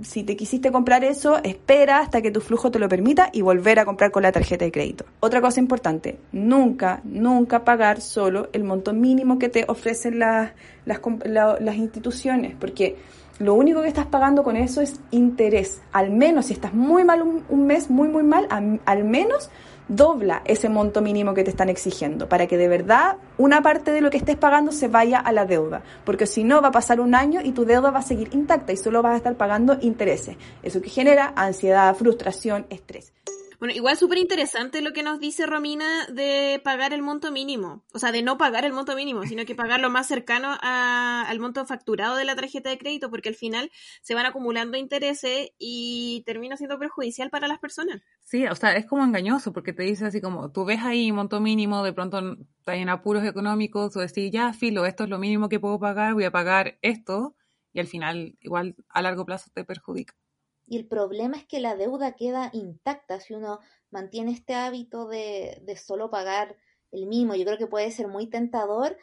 [0.04, 3.80] Si te quisiste comprar eso, espera hasta que tu flujo te lo permita y volver
[3.80, 5.06] a comprar con la tarjeta de crédito.
[5.20, 10.52] Otra cosa importante, nunca, nunca pagar solo el monto mínimo que te ofrecen las,
[10.86, 12.98] las, instituciones, porque
[13.40, 15.82] lo único que estás pagando con eso es interés.
[15.94, 18.48] Al menos, si estás muy mal un, mes, muy, muy mal,
[18.86, 19.50] al, menos
[19.88, 24.02] dobla ese monto mínimo que te están exigiendo para que de verdad una parte de
[24.02, 25.82] lo que estés pagando se vaya a la deuda.
[26.06, 28.74] Porque si no, va a pasar un año y tu deuda va a seguir intacta
[28.74, 30.38] y solo vas a estar pagando intereses.
[30.64, 33.14] Eso que genera ansiedad, frustración, estrés.
[33.62, 37.84] Bueno, igual súper interesante lo que nos dice Romina de pagar el monto mínimo.
[37.94, 41.40] O sea, de no pagar el monto mínimo, sino que pagar lo más cercano al
[41.40, 43.70] monto facturado de la tarjeta de crédito, porque al final
[44.02, 48.02] se van acumulando intereses y termina siendo perjudicial para las personas.
[48.24, 51.40] Sí, o sea, es como engañoso, porque te dice así como, tú ves ahí monto
[51.40, 52.20] mínimo, de pronto
[52.58, 56.16] estás en apuros económicos, o decís, ya, filo, esto es lo mínimo que puedo pagar,
[56.16, 57.36] voy a pagar esto,
[57.74, 60.16] y al final igual a largo plazo te perjudica.
[60.72, 65.62] Y el problema es que la deuda queda intacta si uno mantiene este hábito de,
[65.66, 66.56] de solo pagar
[66.92, 67.36] el mínimo.
[67.36, 68.96] Yo creo que puede ser muy tentador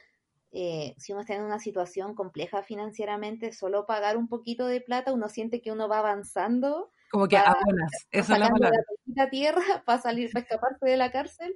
[0.50, 5.12] eh, si uno está en una situación compleja financieramente, solo pagar un poquito de plata,
[5.12, 6.90] uno siente que uno va avanzando.
[7.10, 8.78] Como que abonas, eso es la palabra.
[9.14, 11.54] La tierra para salir, para escaparse de la cárcel,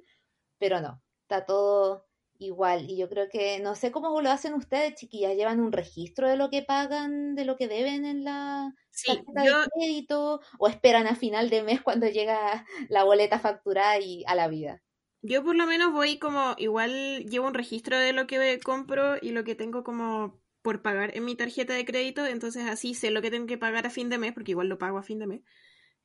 [0.59, 2.05] pero no, está todo
[2.39, 2.89] igual.
[2.89, 6.37] Y yo creo que, no sé cómo lo hacen ustedes, chiquillas, llevan un registro de
[6.37, 8.73] lo que pagan, de lo que deben en la
[9.05, 14.23] tarjeta de crédito, o esperan a final de mes cuando llega la boleta facturada y
[14.27, 14.81] a la vida.
[15.21, 19.31] Yo por lo menos voy como, igual llevo un registro de lo que compro y
[19.31, 23.21] lo que tengo como por pagar en mi tarjeta de crédito, entonces así sé lo
[23.21, 25.27] que tengo que pagar a fin de mes, porque igual lo pago a fin de
[25.27, 25.41] mes.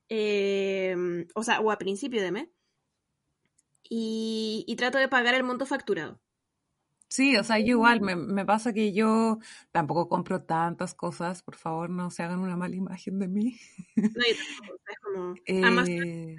[0.08, 2.48] Em, o sea, o a principio de mes
[3.88, 6.20] y, trato de pagar el monto facturado.
[7.08, 9.38] Sí, o sea, yo igual, me, me, pasa que yo
[9.72, 13.58] tampoco compro tantas cosas, por favor, no se hagan una mala imagen de mí.
[13.96, 15.34] No, yo tampoco, es como...
[15.46, 16.36] Eh,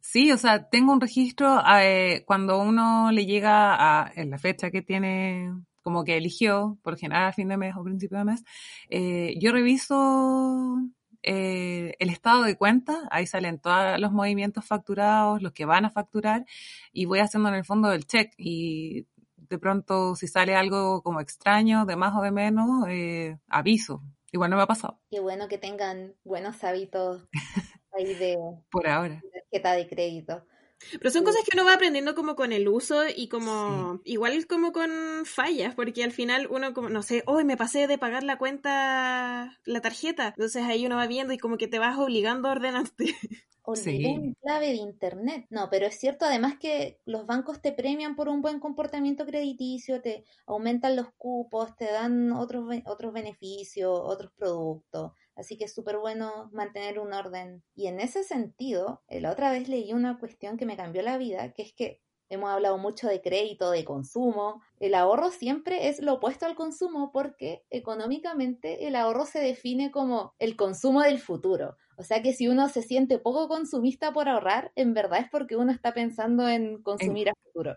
[0.00, 4.70] sí, o sea, tengo un registro eh, cuando uno le llega a en la fecha
[4.70, 8.44] que tiene, como que eligió, por general a fin de mes o principio de mes,
[8.88, 10.78] eh, yo reviso
[11.22, 15.90] eh, el estado de cuenta, ahí salen todos los movimientos facturados, los que van a
[15.90, 16.44] facturar,
[16.92, 18.32] y voy haciendo en el fondo el check.
[18.36, 19.06] Y
[19.36, 24.02] de pronto, si sale algo como extraño, de más o de menos, eh, aviso.
[24.32, 24.98] Igual no me ha pasado.
[25.10, 27.28] Qué bueno que tengan buenos hábitos
[27.92, 28.38] ahí de,
[28.70, 29.20] Por ahora.
[29.50, 30.46] tarjeta de crédito.
[30.90, 34.72] Pero son cosas que uno va aprendiendo como con el uso y como igual como
[34.72, 34.90] con
[35.24, 39.58] fallas, porque al final uno como, no sé, hoy me pasé de pagar la cuenta,
[39.64, 43.14] la tarjeta, entonces ahí uno va viendo y como que te vas obligando a ordenarte.
[43.64, 45.46] Olvidé mi clave de internet.
[45.48, 50.02] No, pero es cierto además que los bancos te premian por un buen comportamiento crediticio,
[50.02, 55.12] te aumentan los cupos, te dan otros, otros beneficios, otros productos.
[55.36, 57.62] Así que es súper bueno mantener un orden.
[57.74, 61.52] Y en ese sentido, la otra vez leí una cuestión que me cambió la vida,
[61.52, 62.00] que es que
[62.32, 64.62] hemos hablado mucho de crédito, de consumo.
[64.80, 70.34] El ahorro siempre es lo opuesto al consumo porque económicamente el ahorro se define como
[70.38, 71.76] el consumo del futuro.
[71.96, 75.56] O sea que si uno se siente poco consumista por ahorrar, en verdad es porque
[75.56, 77.76] uno está pensando en consumir a futuro.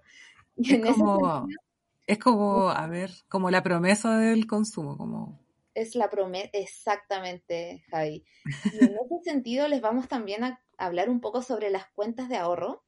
[2.08, 5.45] es, como, a ver, como la promesa del consumo, como...
[5.76, 8.26] Es la promesa, exactamente, Javi.
[8.74, 12.38] Y en ese sentido les vamos también a hablar un poco sobre las cuentas de
[12.38, 12.84] ahorro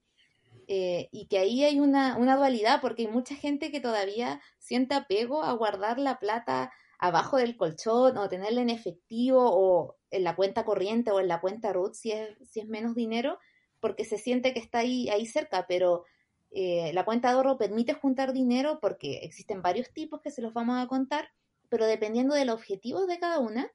[0.68, 4.96] eh, y que ahí hay una, una dualidad porque hay mucha gente que todavía siente
[4.96, 10.36] apego a guardar la plata abajo del colchón o tenerla en efectivo o en la
[10.36, 13.38] cuenta corriente o en la cuenta root si es, si es menos dinero
[13.80, 16.06] porque se siente que está ahí, ahí cerca, pero
[16.52, 20.54] eh, la cuenta de ahorro permite juntar dinero porque existen varios tipos que se los
[20.54, 21.30] vamos a contar,
[21.70, 23.72] pero dependiendo del objetivo de cada una,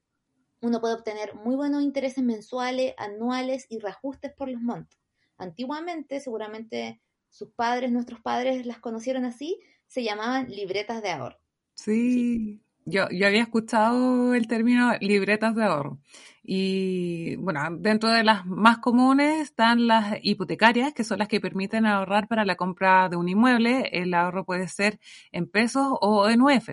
[0.60, 4.98] uno puede obtener muy buenos intereses mensuales, anuales y reajustes por los montos.
[5.36, 11.38] Antiguamente, seguramente sus padres, nuestros padres las conocieron así, se llamaban libretas de ahorro.
[11.74, 16.00] Sí, Yo, yo había escuchado el término libretas de ahorro.
[16.42, 21.86] Y bueno, dentro de las más comunes están las hipotecarias, que son las que permiten
[21.86, 23.88] ahorrar para la compra de un inmueble.
[23.92, 24.98] El ahorro puede ser
[25.30, 26.70] en pesos o en UF.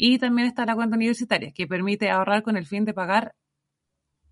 [0.00, 3.34] Y también está la cuenta universitaria, que permite ahorrar con el fin de pagar,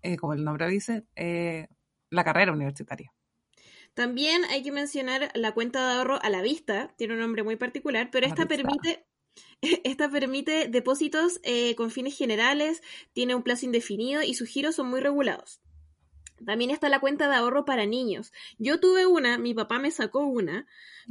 [0.01, 1.67] eh, como el nombre dice, eh,
[2.09, 3.13] la carrera universitaria.
[3.93, 7.57] También hay que mencionar la cuenta de ahorro a la vista, tiene un nombre muy
[7.57, 9.05] particular, pero esta permite,
[9.83, 14.89] esta permite depósitos eh, con fines generales, tiene un plazo indefinido y sus giros son
[14.89, 15.59] muy regulados.
[16.45, 18.31] También está la cuenta de ahorro para niños.
[18.57, 20.65] Yo tuve una, mi papá me sacó una,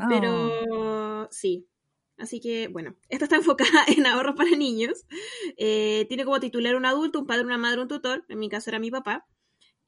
[0.09, 1.29] pero ah.
[1.31, 1.69] sí.
[2.18, 5.07] Así que, bueno, esta está enfocada en ahorro para niños.
[5.57, 8.24] Eh, tiene como titular un adulto, un padre, una madre, un tutor.
[8.29, 9.26] En mi caso era mi papá.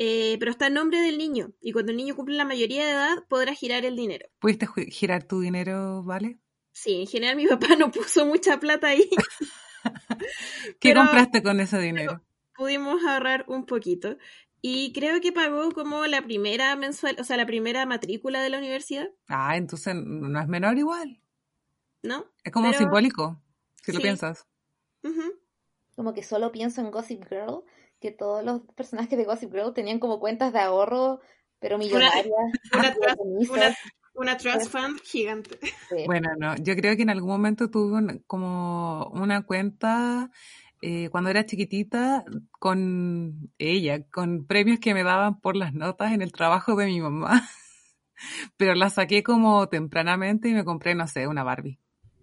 [0.01, 2.93] Eh, pero está en nombre del niño y cuando el niño cumple la mayoría de
[2.93, 4.29] edad podrá girar el dinero.
[4.39, 6.39] ¿Pudiste girar tu dinero, vale?
[6.71, 9.11] Sí, en general mi papá no puso mucha plata ahí.
[10.81, 12.23] ¿Qué compraste con ese dinero?
[12.55, 14.17] Pudimos ahorrar un poquito
[14.61, 18.59] y creo que pagó como la primera mensual, o sea, la primera matrícula de la
[18.59, 19.09] universidad.
[19.27, 21.21] Ah, entonces no es menor igual.
[22.03, 22.27] ¿No?
[22.45, 23.41] Es como simbólico,
[23.83, 24.47] si lo piensas.
[25.97, 27.65] Como que solo pienso en Gossip Girl
[28.01, 31.21] que todos los personajes de Gossip Girl tenían como cuentas de ahorro,
[31.59, 32.27] pero millonarias.
[34.15, 35.61] Una, trust, fund gigante.
[36.07, 40.33] Bueno, no, yo creo que en algún momento tuve como una cuenta
[40.83, 42.25] eh, cuando era chiquitita
[42.59, 47.01] con ella, con premios que me daban por las notas en el trabajo de mi
[47.01, 47.49] mamá.
[48.57, 51.79] Pero la saqué como tempranamente y me compré, no sé, una Barbie.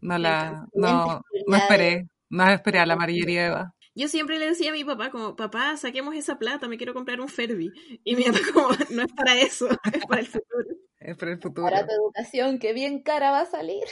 [0.05, 3.75] No la, no, no esperé, no esperé a la amarillería Eva.
[3.95, 7.19] Yo siempre le decía a mi papá, como, papá, saquemos esa plata, me quiero comprar
[7.21, 7.71] un Ferbi.
[8.03, 10.65] Y mi papá, como, no es para eso, es para el futuro.
[10.99, 11.67] Es para el futuro.
[11.67, 13.83] Para tu educación, qué bien cara va a salir.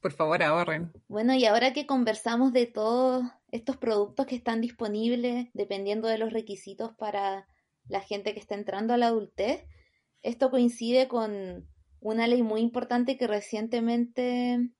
[0.00, 0.92] Por favor, ahorren.
[1.08, 6.32] Bueno, y ahora que conversamos de todos estos productos que están disponibles, dependiendo de los
[6.32, 7.46] requisitos para
[7.86, 9.66] la gente que está entrando a la adultez,
[10.22, 11.68] esto coincide con
[12.00, 14.70] una ley muy importante que recientemente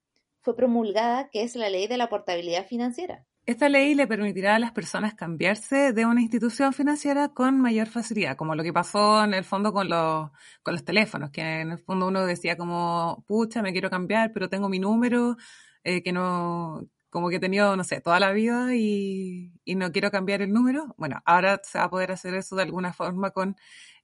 [0.41, 3.27] fue promulgada, que es la ley de la portabilidad financiera.
[3.47, 8.37] Esta ley le permitirá a las personas cambiarse de una institución financiera con mayor facilidad,
[8.37, 10.31] como lo que pasó en el fondo con los,
[10.63, 14.49] con los teléfonos, que en el fondo uno decía como, pucha, me quiero cambiar, pero
[14.49, 15.37] tengo mi número,
[15.83, 19.91] eh, que no, como que he tenido, no sé, toda la vida y, y, no
[19.91, 20.95] quiero cambiar el número.
[20.97, 23.57] Bueno, ahora se va a poder hacer eso de alguna forma con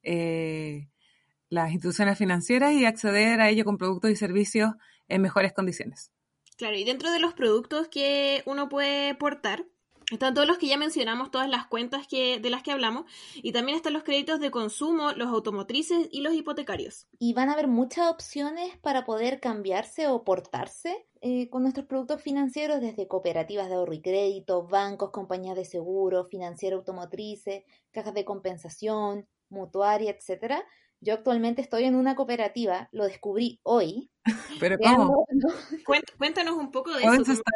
[0.02, 0.88] eh,
[1.56, 4.74] las instituciones financieras y acceder a ello con productos y servicios
[5.08, 6.12] en mejores condiciones.
[6.56, 9.66] Claro, y dentro de los productos que uno puede portar,
[10.12, 13.52] están todos los que ya mencionamos, todas las cuentas que, de las que hablamos, y
[13.52, 17.08] también están los créditos de consumo, los automotrices y los hipotecarios.
[17.18, 22.22] Y van a haber muchas opciones para poder cambiarse o portarse eh, con nuestros productos
[22.22, 28.24] financieros, desde cooperativas de ahorro y crédito, bancos, compañías de seguro, financiera automotrices, cajas de
[28.24, 30.64] compensación, mutuaria, etcétera
[31.06, 34.10] yo actualmente estoy en una cooperativa, lo descubrí hoy.
[34.60, 35.24] ¿Pero cómo?
[36.18, 37.32] Cuéntanos un poco de eso.
[37.32, 37.54] Estar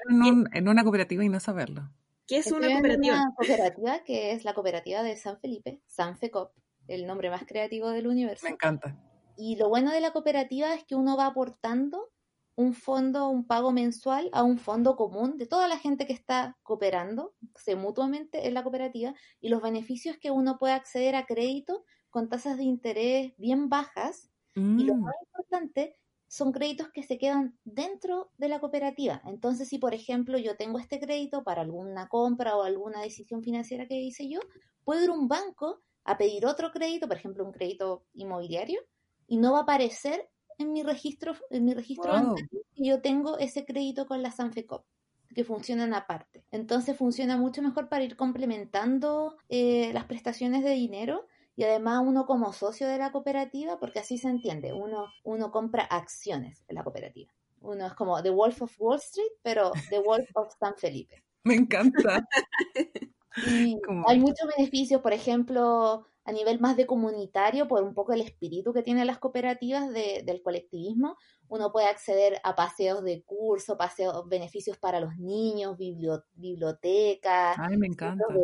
[0.52, 1.90] en, una cooperativa y no saberlo.
[2.28, 3.16] ¿Qué es una cooperativa?
[3.16, 6.52] una cooperativa que es la cooperativa de San Felipe, San FECOP,
[6.86, 8.46] el nombre más creativo del universo.
[8.46, 8.96] Me encanta.
[9.36, 12.12] Y lo bueno de la cooperativa es que uno va aportando
[12.54, 16.56] un fondo, un pago mensual a un fondo común de toda la gente que está
[16.62, 21.84] cooperando, se mutuamente en la cooperativa, y los beneficios que uno puede acceder a crédito
[22.10, 24.30] con tasas de interés bien bajas
[24.74, 25.96] y lo Mm, más importante
[26.28, 29.20] son créditos que se quedan dentro de la cooperativa.
[29.26, 33.86] Entonces, si por ejemplo yo tengo este crédito para alguna compra o alguna decisión financiera
[33.86, 34.40] que hice yo,
[34.84, 38.80] puedo ir a un banco a pedir otro crédito, por ejemplo, un crédito inmobiliario,
[39.26, 42.48] y no va a aparecer en mi registro, en mi registro Wow.
[42.74, 44.86] que yo tengo ese crédito con la Sanfecop
[45.34, 46.44] que funcionan aparte.
[46.50, 51.26] Entonces funciona mucho mejor para ir complementando eh, las prestaciones de dinero
[51.60, 55.82] y además uno como socio de la cooperativa, porque así se entiende, uno, uno compra
[55.84, 57.30] acciones en la cooperativa.
[57.60, 61.22] Uno es como The Wolf of Wall Street, pero The Wolf of San Felipe.
[61.44, 62.26] me encanta.
[63.46, 63.76] Y
[64.08, 68.72] hay muchos beneficios, por ejemplo, a nivel más de comunitario, por un poco el espíritu
[68.72, 71.16] que tienen las cooperativas de- del colectivismo.
[71.48, 77.56] Uno puede acceder a paseos de curso, paseos, beneficios para los niños, biblio- bibliotecas,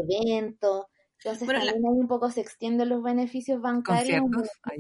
[0.09, 0.85] eventos.
[1.19, 4.21] Entonces Bueno, la- también hay un poco se extienden los beneficios bancarios.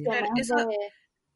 [0.05, 0.77] Claro, más eso- de-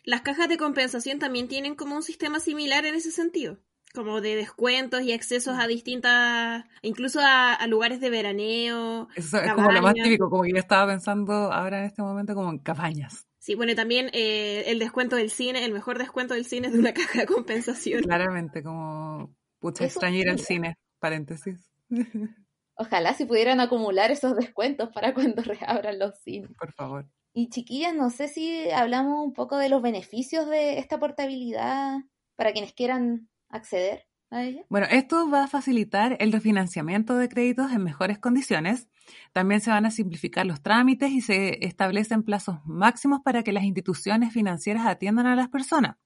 [0.02, 3.58] Las cajas de compensación también tienen como un sistema similar en ese sentido,
[3.94, 9.08] como de descuentos y accesos a distintas, incluso a, a lugares de veraneo.
[9.14, 10.04] Eso es como lo más cabañas.
[10.06, 13.26] típico, como que yo estaba pensando ahora en este momento como en cabañas.
[13.38, 16.72] Sí, bueno, y también eh, el descuento del cine, el mejor descuento del cine es
[16.72, 18.02] de una caja de compensación.
[18.02, 21.70] Claramente, como pucha extraño ir al cine, paréntesis.
[22.81, 26.51] Ojalá si pudieran acumular esos descuentos para cuando reabran los cines.
[26.59, 27.07] Por favor.
[27.35, 31.99] Y chiquillas, no sé si hablamos un poco de los beneficios de esta portabilidad
[32.37, 34.64] para quienes quieran acceder a ella.
[34.71, 38.88] Bueno, esto va a facilitar el refinanciamiento de créditos en mejores condiciones.
[39.33, 43.64] También se van a simplificar los trámites y se establecen plazos máximos para que las
[43.64, 45.97] instituciones financieras atiendan a las personas.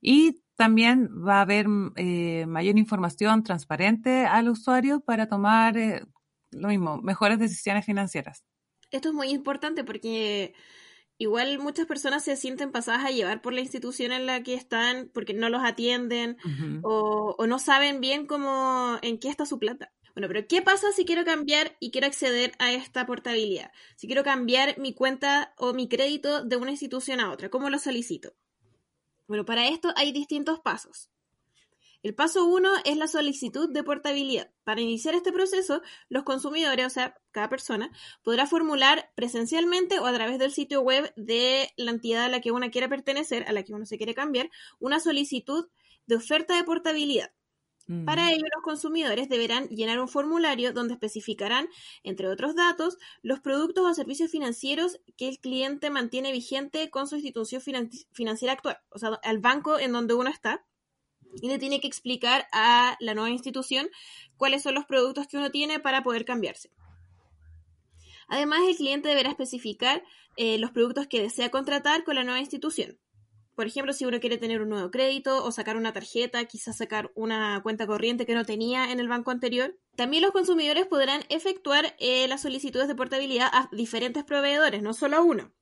[0.00, 6.02] Y también va a haber eh, mayor información transparente al usuario para tomar eh,
[6.50, 8.44] lo mismo, mejores decisiones financieras.
[8.90, 10.54] Esto es muy importante porque
[11.16, 15.12] igual muchas personas se sienten pasadas a llevar por la institución en la que están
[15.14, 16.36] porque no los atienden
[16.82, 19.92] o, o no saben bien cómo en qué está su plata.
[20.16, 23.70] Bueno, pero ¿qué pasa si quiero cambiar y quiero acceder a esta portabilidad?
[23.94, 27.78] Si quiero cambiar mi cuenta o mi crédito de una institución a otra, ¿cómo lo
[27.78, 28.32] solicito?
[29.28, 31.10] Bueno, para esto hay distintos pasos.
[32.02, 34.50] El paso uno es la solicitud de portabilidad.
[34.64, 37.90] Para iniciar este proceso, los consumidores, o sea, cada persona,
[38.22, 42.52] podrá formular presencialmente o a través del sitio web de la entidad a la que
[42.52, 45.68] uno quiera pertenecer, a la que uno se quiere cambiar, una solicitud
[46.06, 47.30] de oferta de portabilidad.
[47.88, 48.04] Mm.
[48.04, 51.68] Para ello, los consumidores deberán llenar un formulario donde especificarán,
[52.04, 57.16] entre otros datos, los productos o servicios financieros que el cliente mantiene vigente con su
[57.16, 60.64] institución finan- financiera actual, o sea, al banco en donde uno está,
[61.42, 63.88] y le tiene que explicar a la nueva institución
[64.36, 66.70] cuáles son los productos que uno tiene para poder cambiarse.
[68.28, 70.04] Además, el cliente deberá especificar
[70.36, 72.98] eh, los productos que desea contratar con la nueva institución.
[73.58, 77.10] Por ejemplo, si uno quiere tener un nuevo crédito o sacar una tarjeta, quizás sacar
[77.16, 79.76] una cuenta corriente que no tenía en el banco anterior.
[79.96, 85.16] También los consumidores podrán efectuar eh, las solicitudes de portabilidad a diferentes proveedores, no solo
[85.16, 85.52] a uno.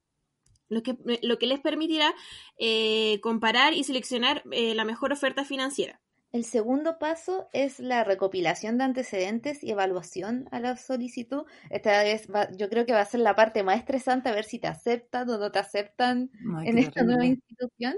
[0.69, 2.15] Lo que, les permitirá
[2.59, 5.99] eh, comparar y seleccionar eh, la mejor oferta financiera.
[6.37, 11.47] El segundo paso es la recopilación de antecedentes y evaluación a la solicitud.
[11.71, 14.45] Esta vez va- yo creo que va a ser la parte más estresante, a ver
[14.45, 17.95] si te aceptan o no te aceptan Ay, en esta nueva institución.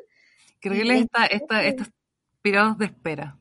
[0.61, 1.88] Qué y horrible la esta, estos
[2.40, 3.37] periodos de espera.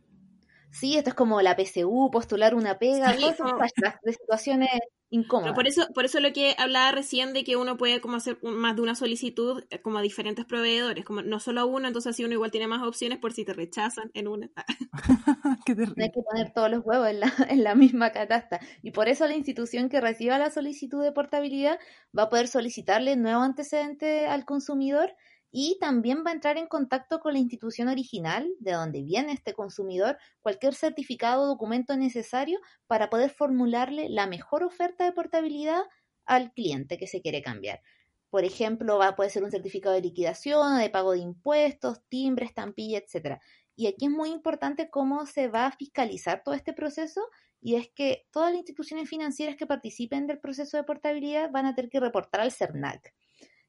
[0.72, 3.24] Sí, esto es como la PSU, postular una pega, Sí,
[3.56, 4.70] flashbacks de situaciones
[5.10, 8.40] Pero por eso, por eso lo que hablaba recién de que uno puede como hacer
[8.42, 12.10] más de una solicitud eh, como a diferentes proveedores, como no solo a uno, entonces
[12.10, 14.50] así uno igual tiene más opciones por si te rechazan en una.
[15.66, 18.60] Qué No hay que poner todos los huevos en la, en la misma catasta.
[18.82, 21.80] Y por eso la institución que reciba la solicitud de portabilidad
[22.18, 25.16] va a poder solicitarle nuevo antecedente al consumidor
[25.60, 29.56] y también va a entrar en contacto con la institución original de donde viene este
[29.56, 35.82] consumidor, cualquier certificado o documento necesario para poder formularle la mejor oferta de portabilidad
[36.28, 37.82] al cliente que se quiere cambiar.
[38.30, 43.00] Por ejemplo, va, puede ser un certificado de liquidación, de pago de impuestos, timbre, estampilla,
[43.00, 43.42] etcétera.
[43.76, 47.22] Y aquí es muy importante cómo se va a fiscalizar todo este proceso
[47.62, 51.74] y es que todas las instituciones financieras que participen del proceso de portabilidad van a
[51.74, 53.17] tener que reportar al CERNAC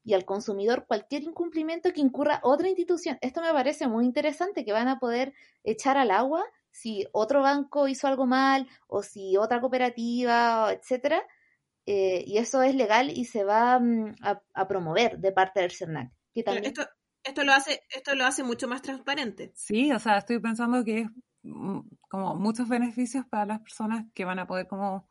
[0.03, 3.17] y al consumidor cualquier incumplimiento que incurra otra institución.
[3.21, 5.33] Esto me parece muy interesante, que van a poder
[5.63, 11.21] echar al agua si otro banco hizo algo mal o si otra cooperativa, etcétera.
[11.85, 15.71] Eh, y eso es legal y se va mm, a, a promover de parte del
[15.71, 16.11] CERNAC.
[16.33, 16.65] Que Pero también...
[16.65, 16.87] esto,
[17.23, 19.51] esto lo hace, esto lo hace mucho más transparente.
[19.55, 21.07] Sí, o sea, estoy pensando que es
[21.43, 25.09] mm, como muchos beneficios para las personas que van a poder como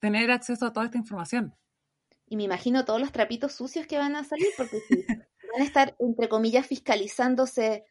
[0.00, 1.54] tener acceso a toda esta información.
[2.28, 4.96] Y me imagino todos los trapitos sucios que van a salir, porque si
[5.52, 7.84] van a estar, entre comillas, fiscalizándose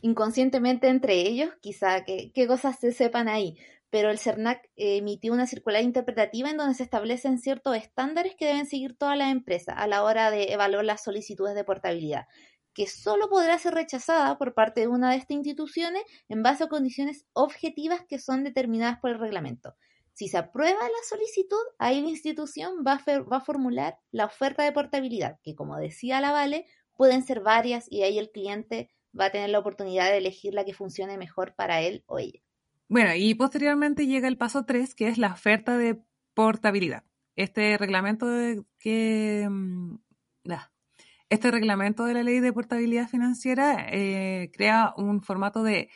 [0.00, 3.56] inconscientemente entre ellos, quizá qué cosas se sepan ahí.
[3.90, 8.66] Pero el CERNAC emitió una circular interpretativa en donde se establecen ciertos estándares que deben
[8.66, 12.26] seguir todas las empresas a la hora de evaluar las solicitudes de portabilidad,
[12.72, 16.68] que solo podrá ser rechazada por parte de una de estas instituciones en base a
[16.68, 19.74] condiciones objetivas que son determinadas por el reglamento.
[20.12, 25.38] Si se aprueba la solicitud, ahí la institución va a, formular la oferta de portabilidad,
[25.42, 29.50] que como decía la Vale, pueden ser varias y ahí el cliente va a tener
[29.50, 32.40] la oportunidad de elegir la que funcione mejor para él o ella.
[32.88, 36.02] Bueno, y posteriormente llega el paso 3, que es la oferta de
[36.34, 37.04] portabilidad.
[37.36, 39.46] Este reglamento de que...
[39.50, 39.96] Mm,
[41.32, 45.88] este reglamento de la ley de portabilidad financiera eh, crea un formato de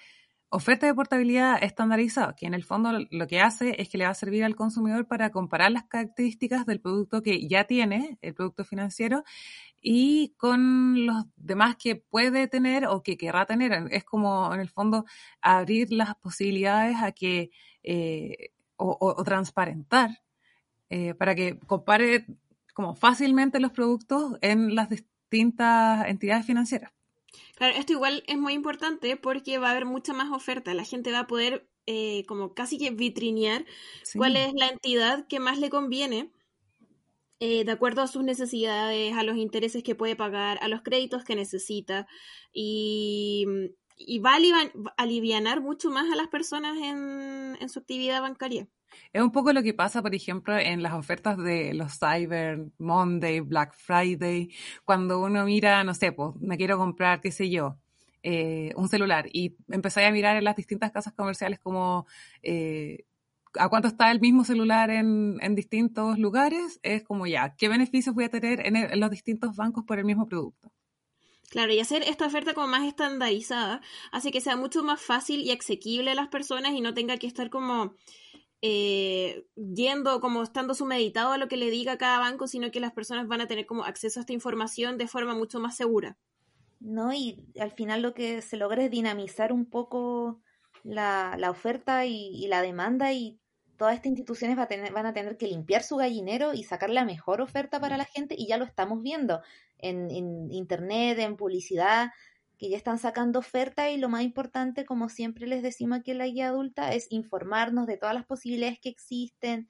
[0.48, 4.10] oferta de portabilidad estandarizado, que en el fondo lo que hace es que le va
[4.10, 8.64] a servir al consumidor para comparar las características del producto que ya tiene, el producto
[8.64, 9.24] financiero,
[9.80, 13.88] y con los demás que puede tener o que querrá tener.
[13.90, 15.04] Es como, en el fondo,
[15.40, 17.50] abrir las posibilidades a que,
[17.82, 20.22] eh, o, transparentar,
[20.90, 22.26] eh, para que compare
[22.74, 26.95] como fácilmente los productos en las distintas entidades financieras.
[27.56, 30.74] Claro, esto igual es muy importante porque va a haber mucha más oferta.
[30.74, 33.64] La gente va a poder eh, como casi que vitrinear
[34.14, 36.32] cuál es la entidad que más le conviene
[37.40, 41.24] eh, de acuerdo a sus necesidades, a los intereses que puede pagar, a los créditos
[41.24, 42.06] que necesita
[42.52, 43.46] y,
[43.96, 48.68] y va a aliviar mucho más a las personas en, en su actividad bancaria.
[49.12, 53.40] Es un poco lo que pasa, por ejemplo, en las ofertas de los Cyber Monday,
[53.40, 54.50] Black Friday,
[54.84, 57.78] cuando uno mira, no sé, pues me quiero comprar, qué sé yo,
[58.22, 62.06] eh, un celular y empecé a mirar en las distintas casas comerciales como
[62.42, 63.04] eh,
[63.58, 68.24] a cuánto está el mismo celular en, distintos lugares, es como ya, ¿qué beneficios voy
[68.24, 70.72] a tener en, en los distintos bancos por el mismo producto?
[71.50, 73.80] Claro, y hacer esta oferta como más estandarizada
[74.10, 77.26] hace que sea mucho más fácil y asequible a las personas y no tenga que
[77.26, 77.94] estar como
[78.62, 82.92] eh, yendo como estando sumeditado a lo que le diga cada banco, sino que las
[82.92, 86.16] personas van a tener como acceso a esta información de forma mucho más segura.
[86.80, 90.40] No, y al final lo que se logra es dinamizar un poco
[90.84, 93.38] la, la oferta y, la demanda y
[93.76, 96.90] todas estas instituciones va a tener, van a tener que limpiar su gallinero y sacar
[96.90, 99.42] la mejor oferta para la gente y ya lo estamos viendo
[99.78, 102.10] en, en internet, en publicidad
[102.58, 106.18] que ya están sacando oferta y lo más importante, como siempre les decimos aquí en
[106.18, 109.68] la guía adulta, es informarnos de todas las posibilidades que existen,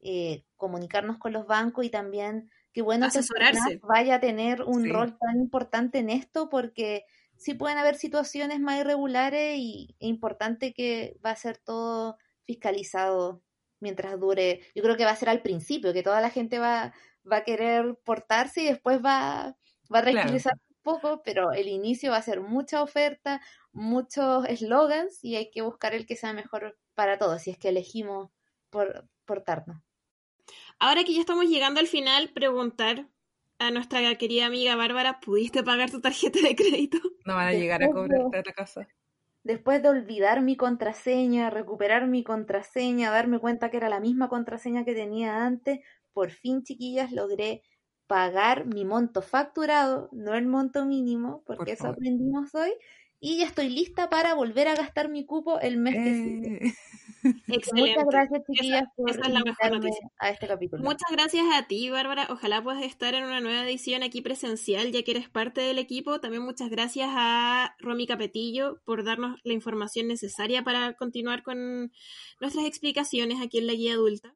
[0.00, 3.80] eh, comunicarnos con los bancos y también que bueno asesorarse.
[3.82, 7.04] vaya a tener un rol tan importante en esto porque
[7.36, 13.42] sí pueden haber situaciones más irregulares y es importante que va a ser todo fiscalizado
[13.80, 14.60] mientras dure.
[14.74, 16.94] Yo creo que va a ser al principio, que toda la gente va,
[17.30, 19.56] va a querer portarse y después va,
[19.92, 20.54] va a tranquilizar
[20.84, 23.40] poco, pero el inicio va a ser mucha oferta,
[23.72, 27.70] muchos eslogans y hay que buscar el que sea mejor para todos, si es que
[27.70, 28.30] elegimos
[28.70, 29.82] por, portarnos.
[30.78, 33.08] Ahora que ya estamos llegando al final, preguntar
[33.58, 36.98] a nuestra querida amiga Bárbara, ¿pudiste pagar tu tarjeta de crédito?
[37.24, 38.86] No van a llegar a cobrar de la casa.
[39.42, 44.84] Después de olvidar mi contraseña, recuperar mi contraseña, darme cuenta que era la misma contraseña
[44.84, 45.80] que tenía antes,
[46.12, 47.62] por fin, chiquillas, logré
[48.06, 52.72] pagar mi monto facturado, no el monto mínimo, porque eso aprendimos hoy,
[53.20, 56.66] y ya estoy lista para volver a gastar mi cupo el mes que sigue.
[56.66, 56.74] Eh.
[57.72, 59.22] Muchas gracias, chiquillas, por esa
[60.18, 60.84] a este capítulo.
[60.84, 62.26] Muchas gracias a ti, Bárbara.
[62.28, 66.20] Ojalá puedas estar en una nueva edición aquí presencial, ya que eres parte del equipo.
[66.20, 71.92] También muchas gracias a Romy Capetillo por darnos la información necesaria para continuar con
[72.40, 74.34] nuestras explicaciones aquí en la guía adulta.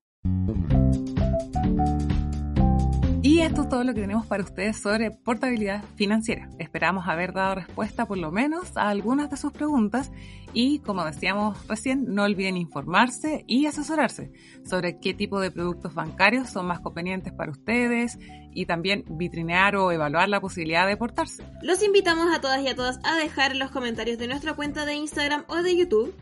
[3.39, 6.51] Esto es todo lo que tenemos para ustedes sobre portabilidad financiera.
[6.59, 10.11] Esperamos haber dado respuesta por lo menos a algunas de sus preguntas
[10.53, 14.33] y como decíamos recién, no olviden informarse y asesorarse
[14.69, 18.19] sobre qué tipo de productos bancarios son más convenientes para ustedes
[18.53, 21.45] y también vitrinear o evaluar la posibilidad de portarse.
[21.63, 24.95] Los invitamos a todas y a todas a dejar los comentarios de nuestra cuenta de
[24.95, 26.15] Instagram o de YouTube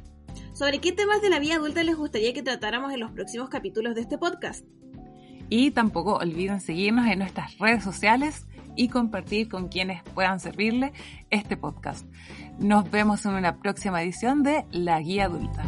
[0.52, 3.94] sobre qué temas de la vida adulta les gustaría que tratáramos en los próximos capítulos
[3.94, 4.64] de este podcast.
[5.48, 10.92] Y tampoco olviden seguirnos en nuestras redes sociales y compartir con quienes puedan servirle
[11.30, 12.06] este podcast.
[12.58, 15.64] Nos vemos en una próxima edición de La Guía Adulta.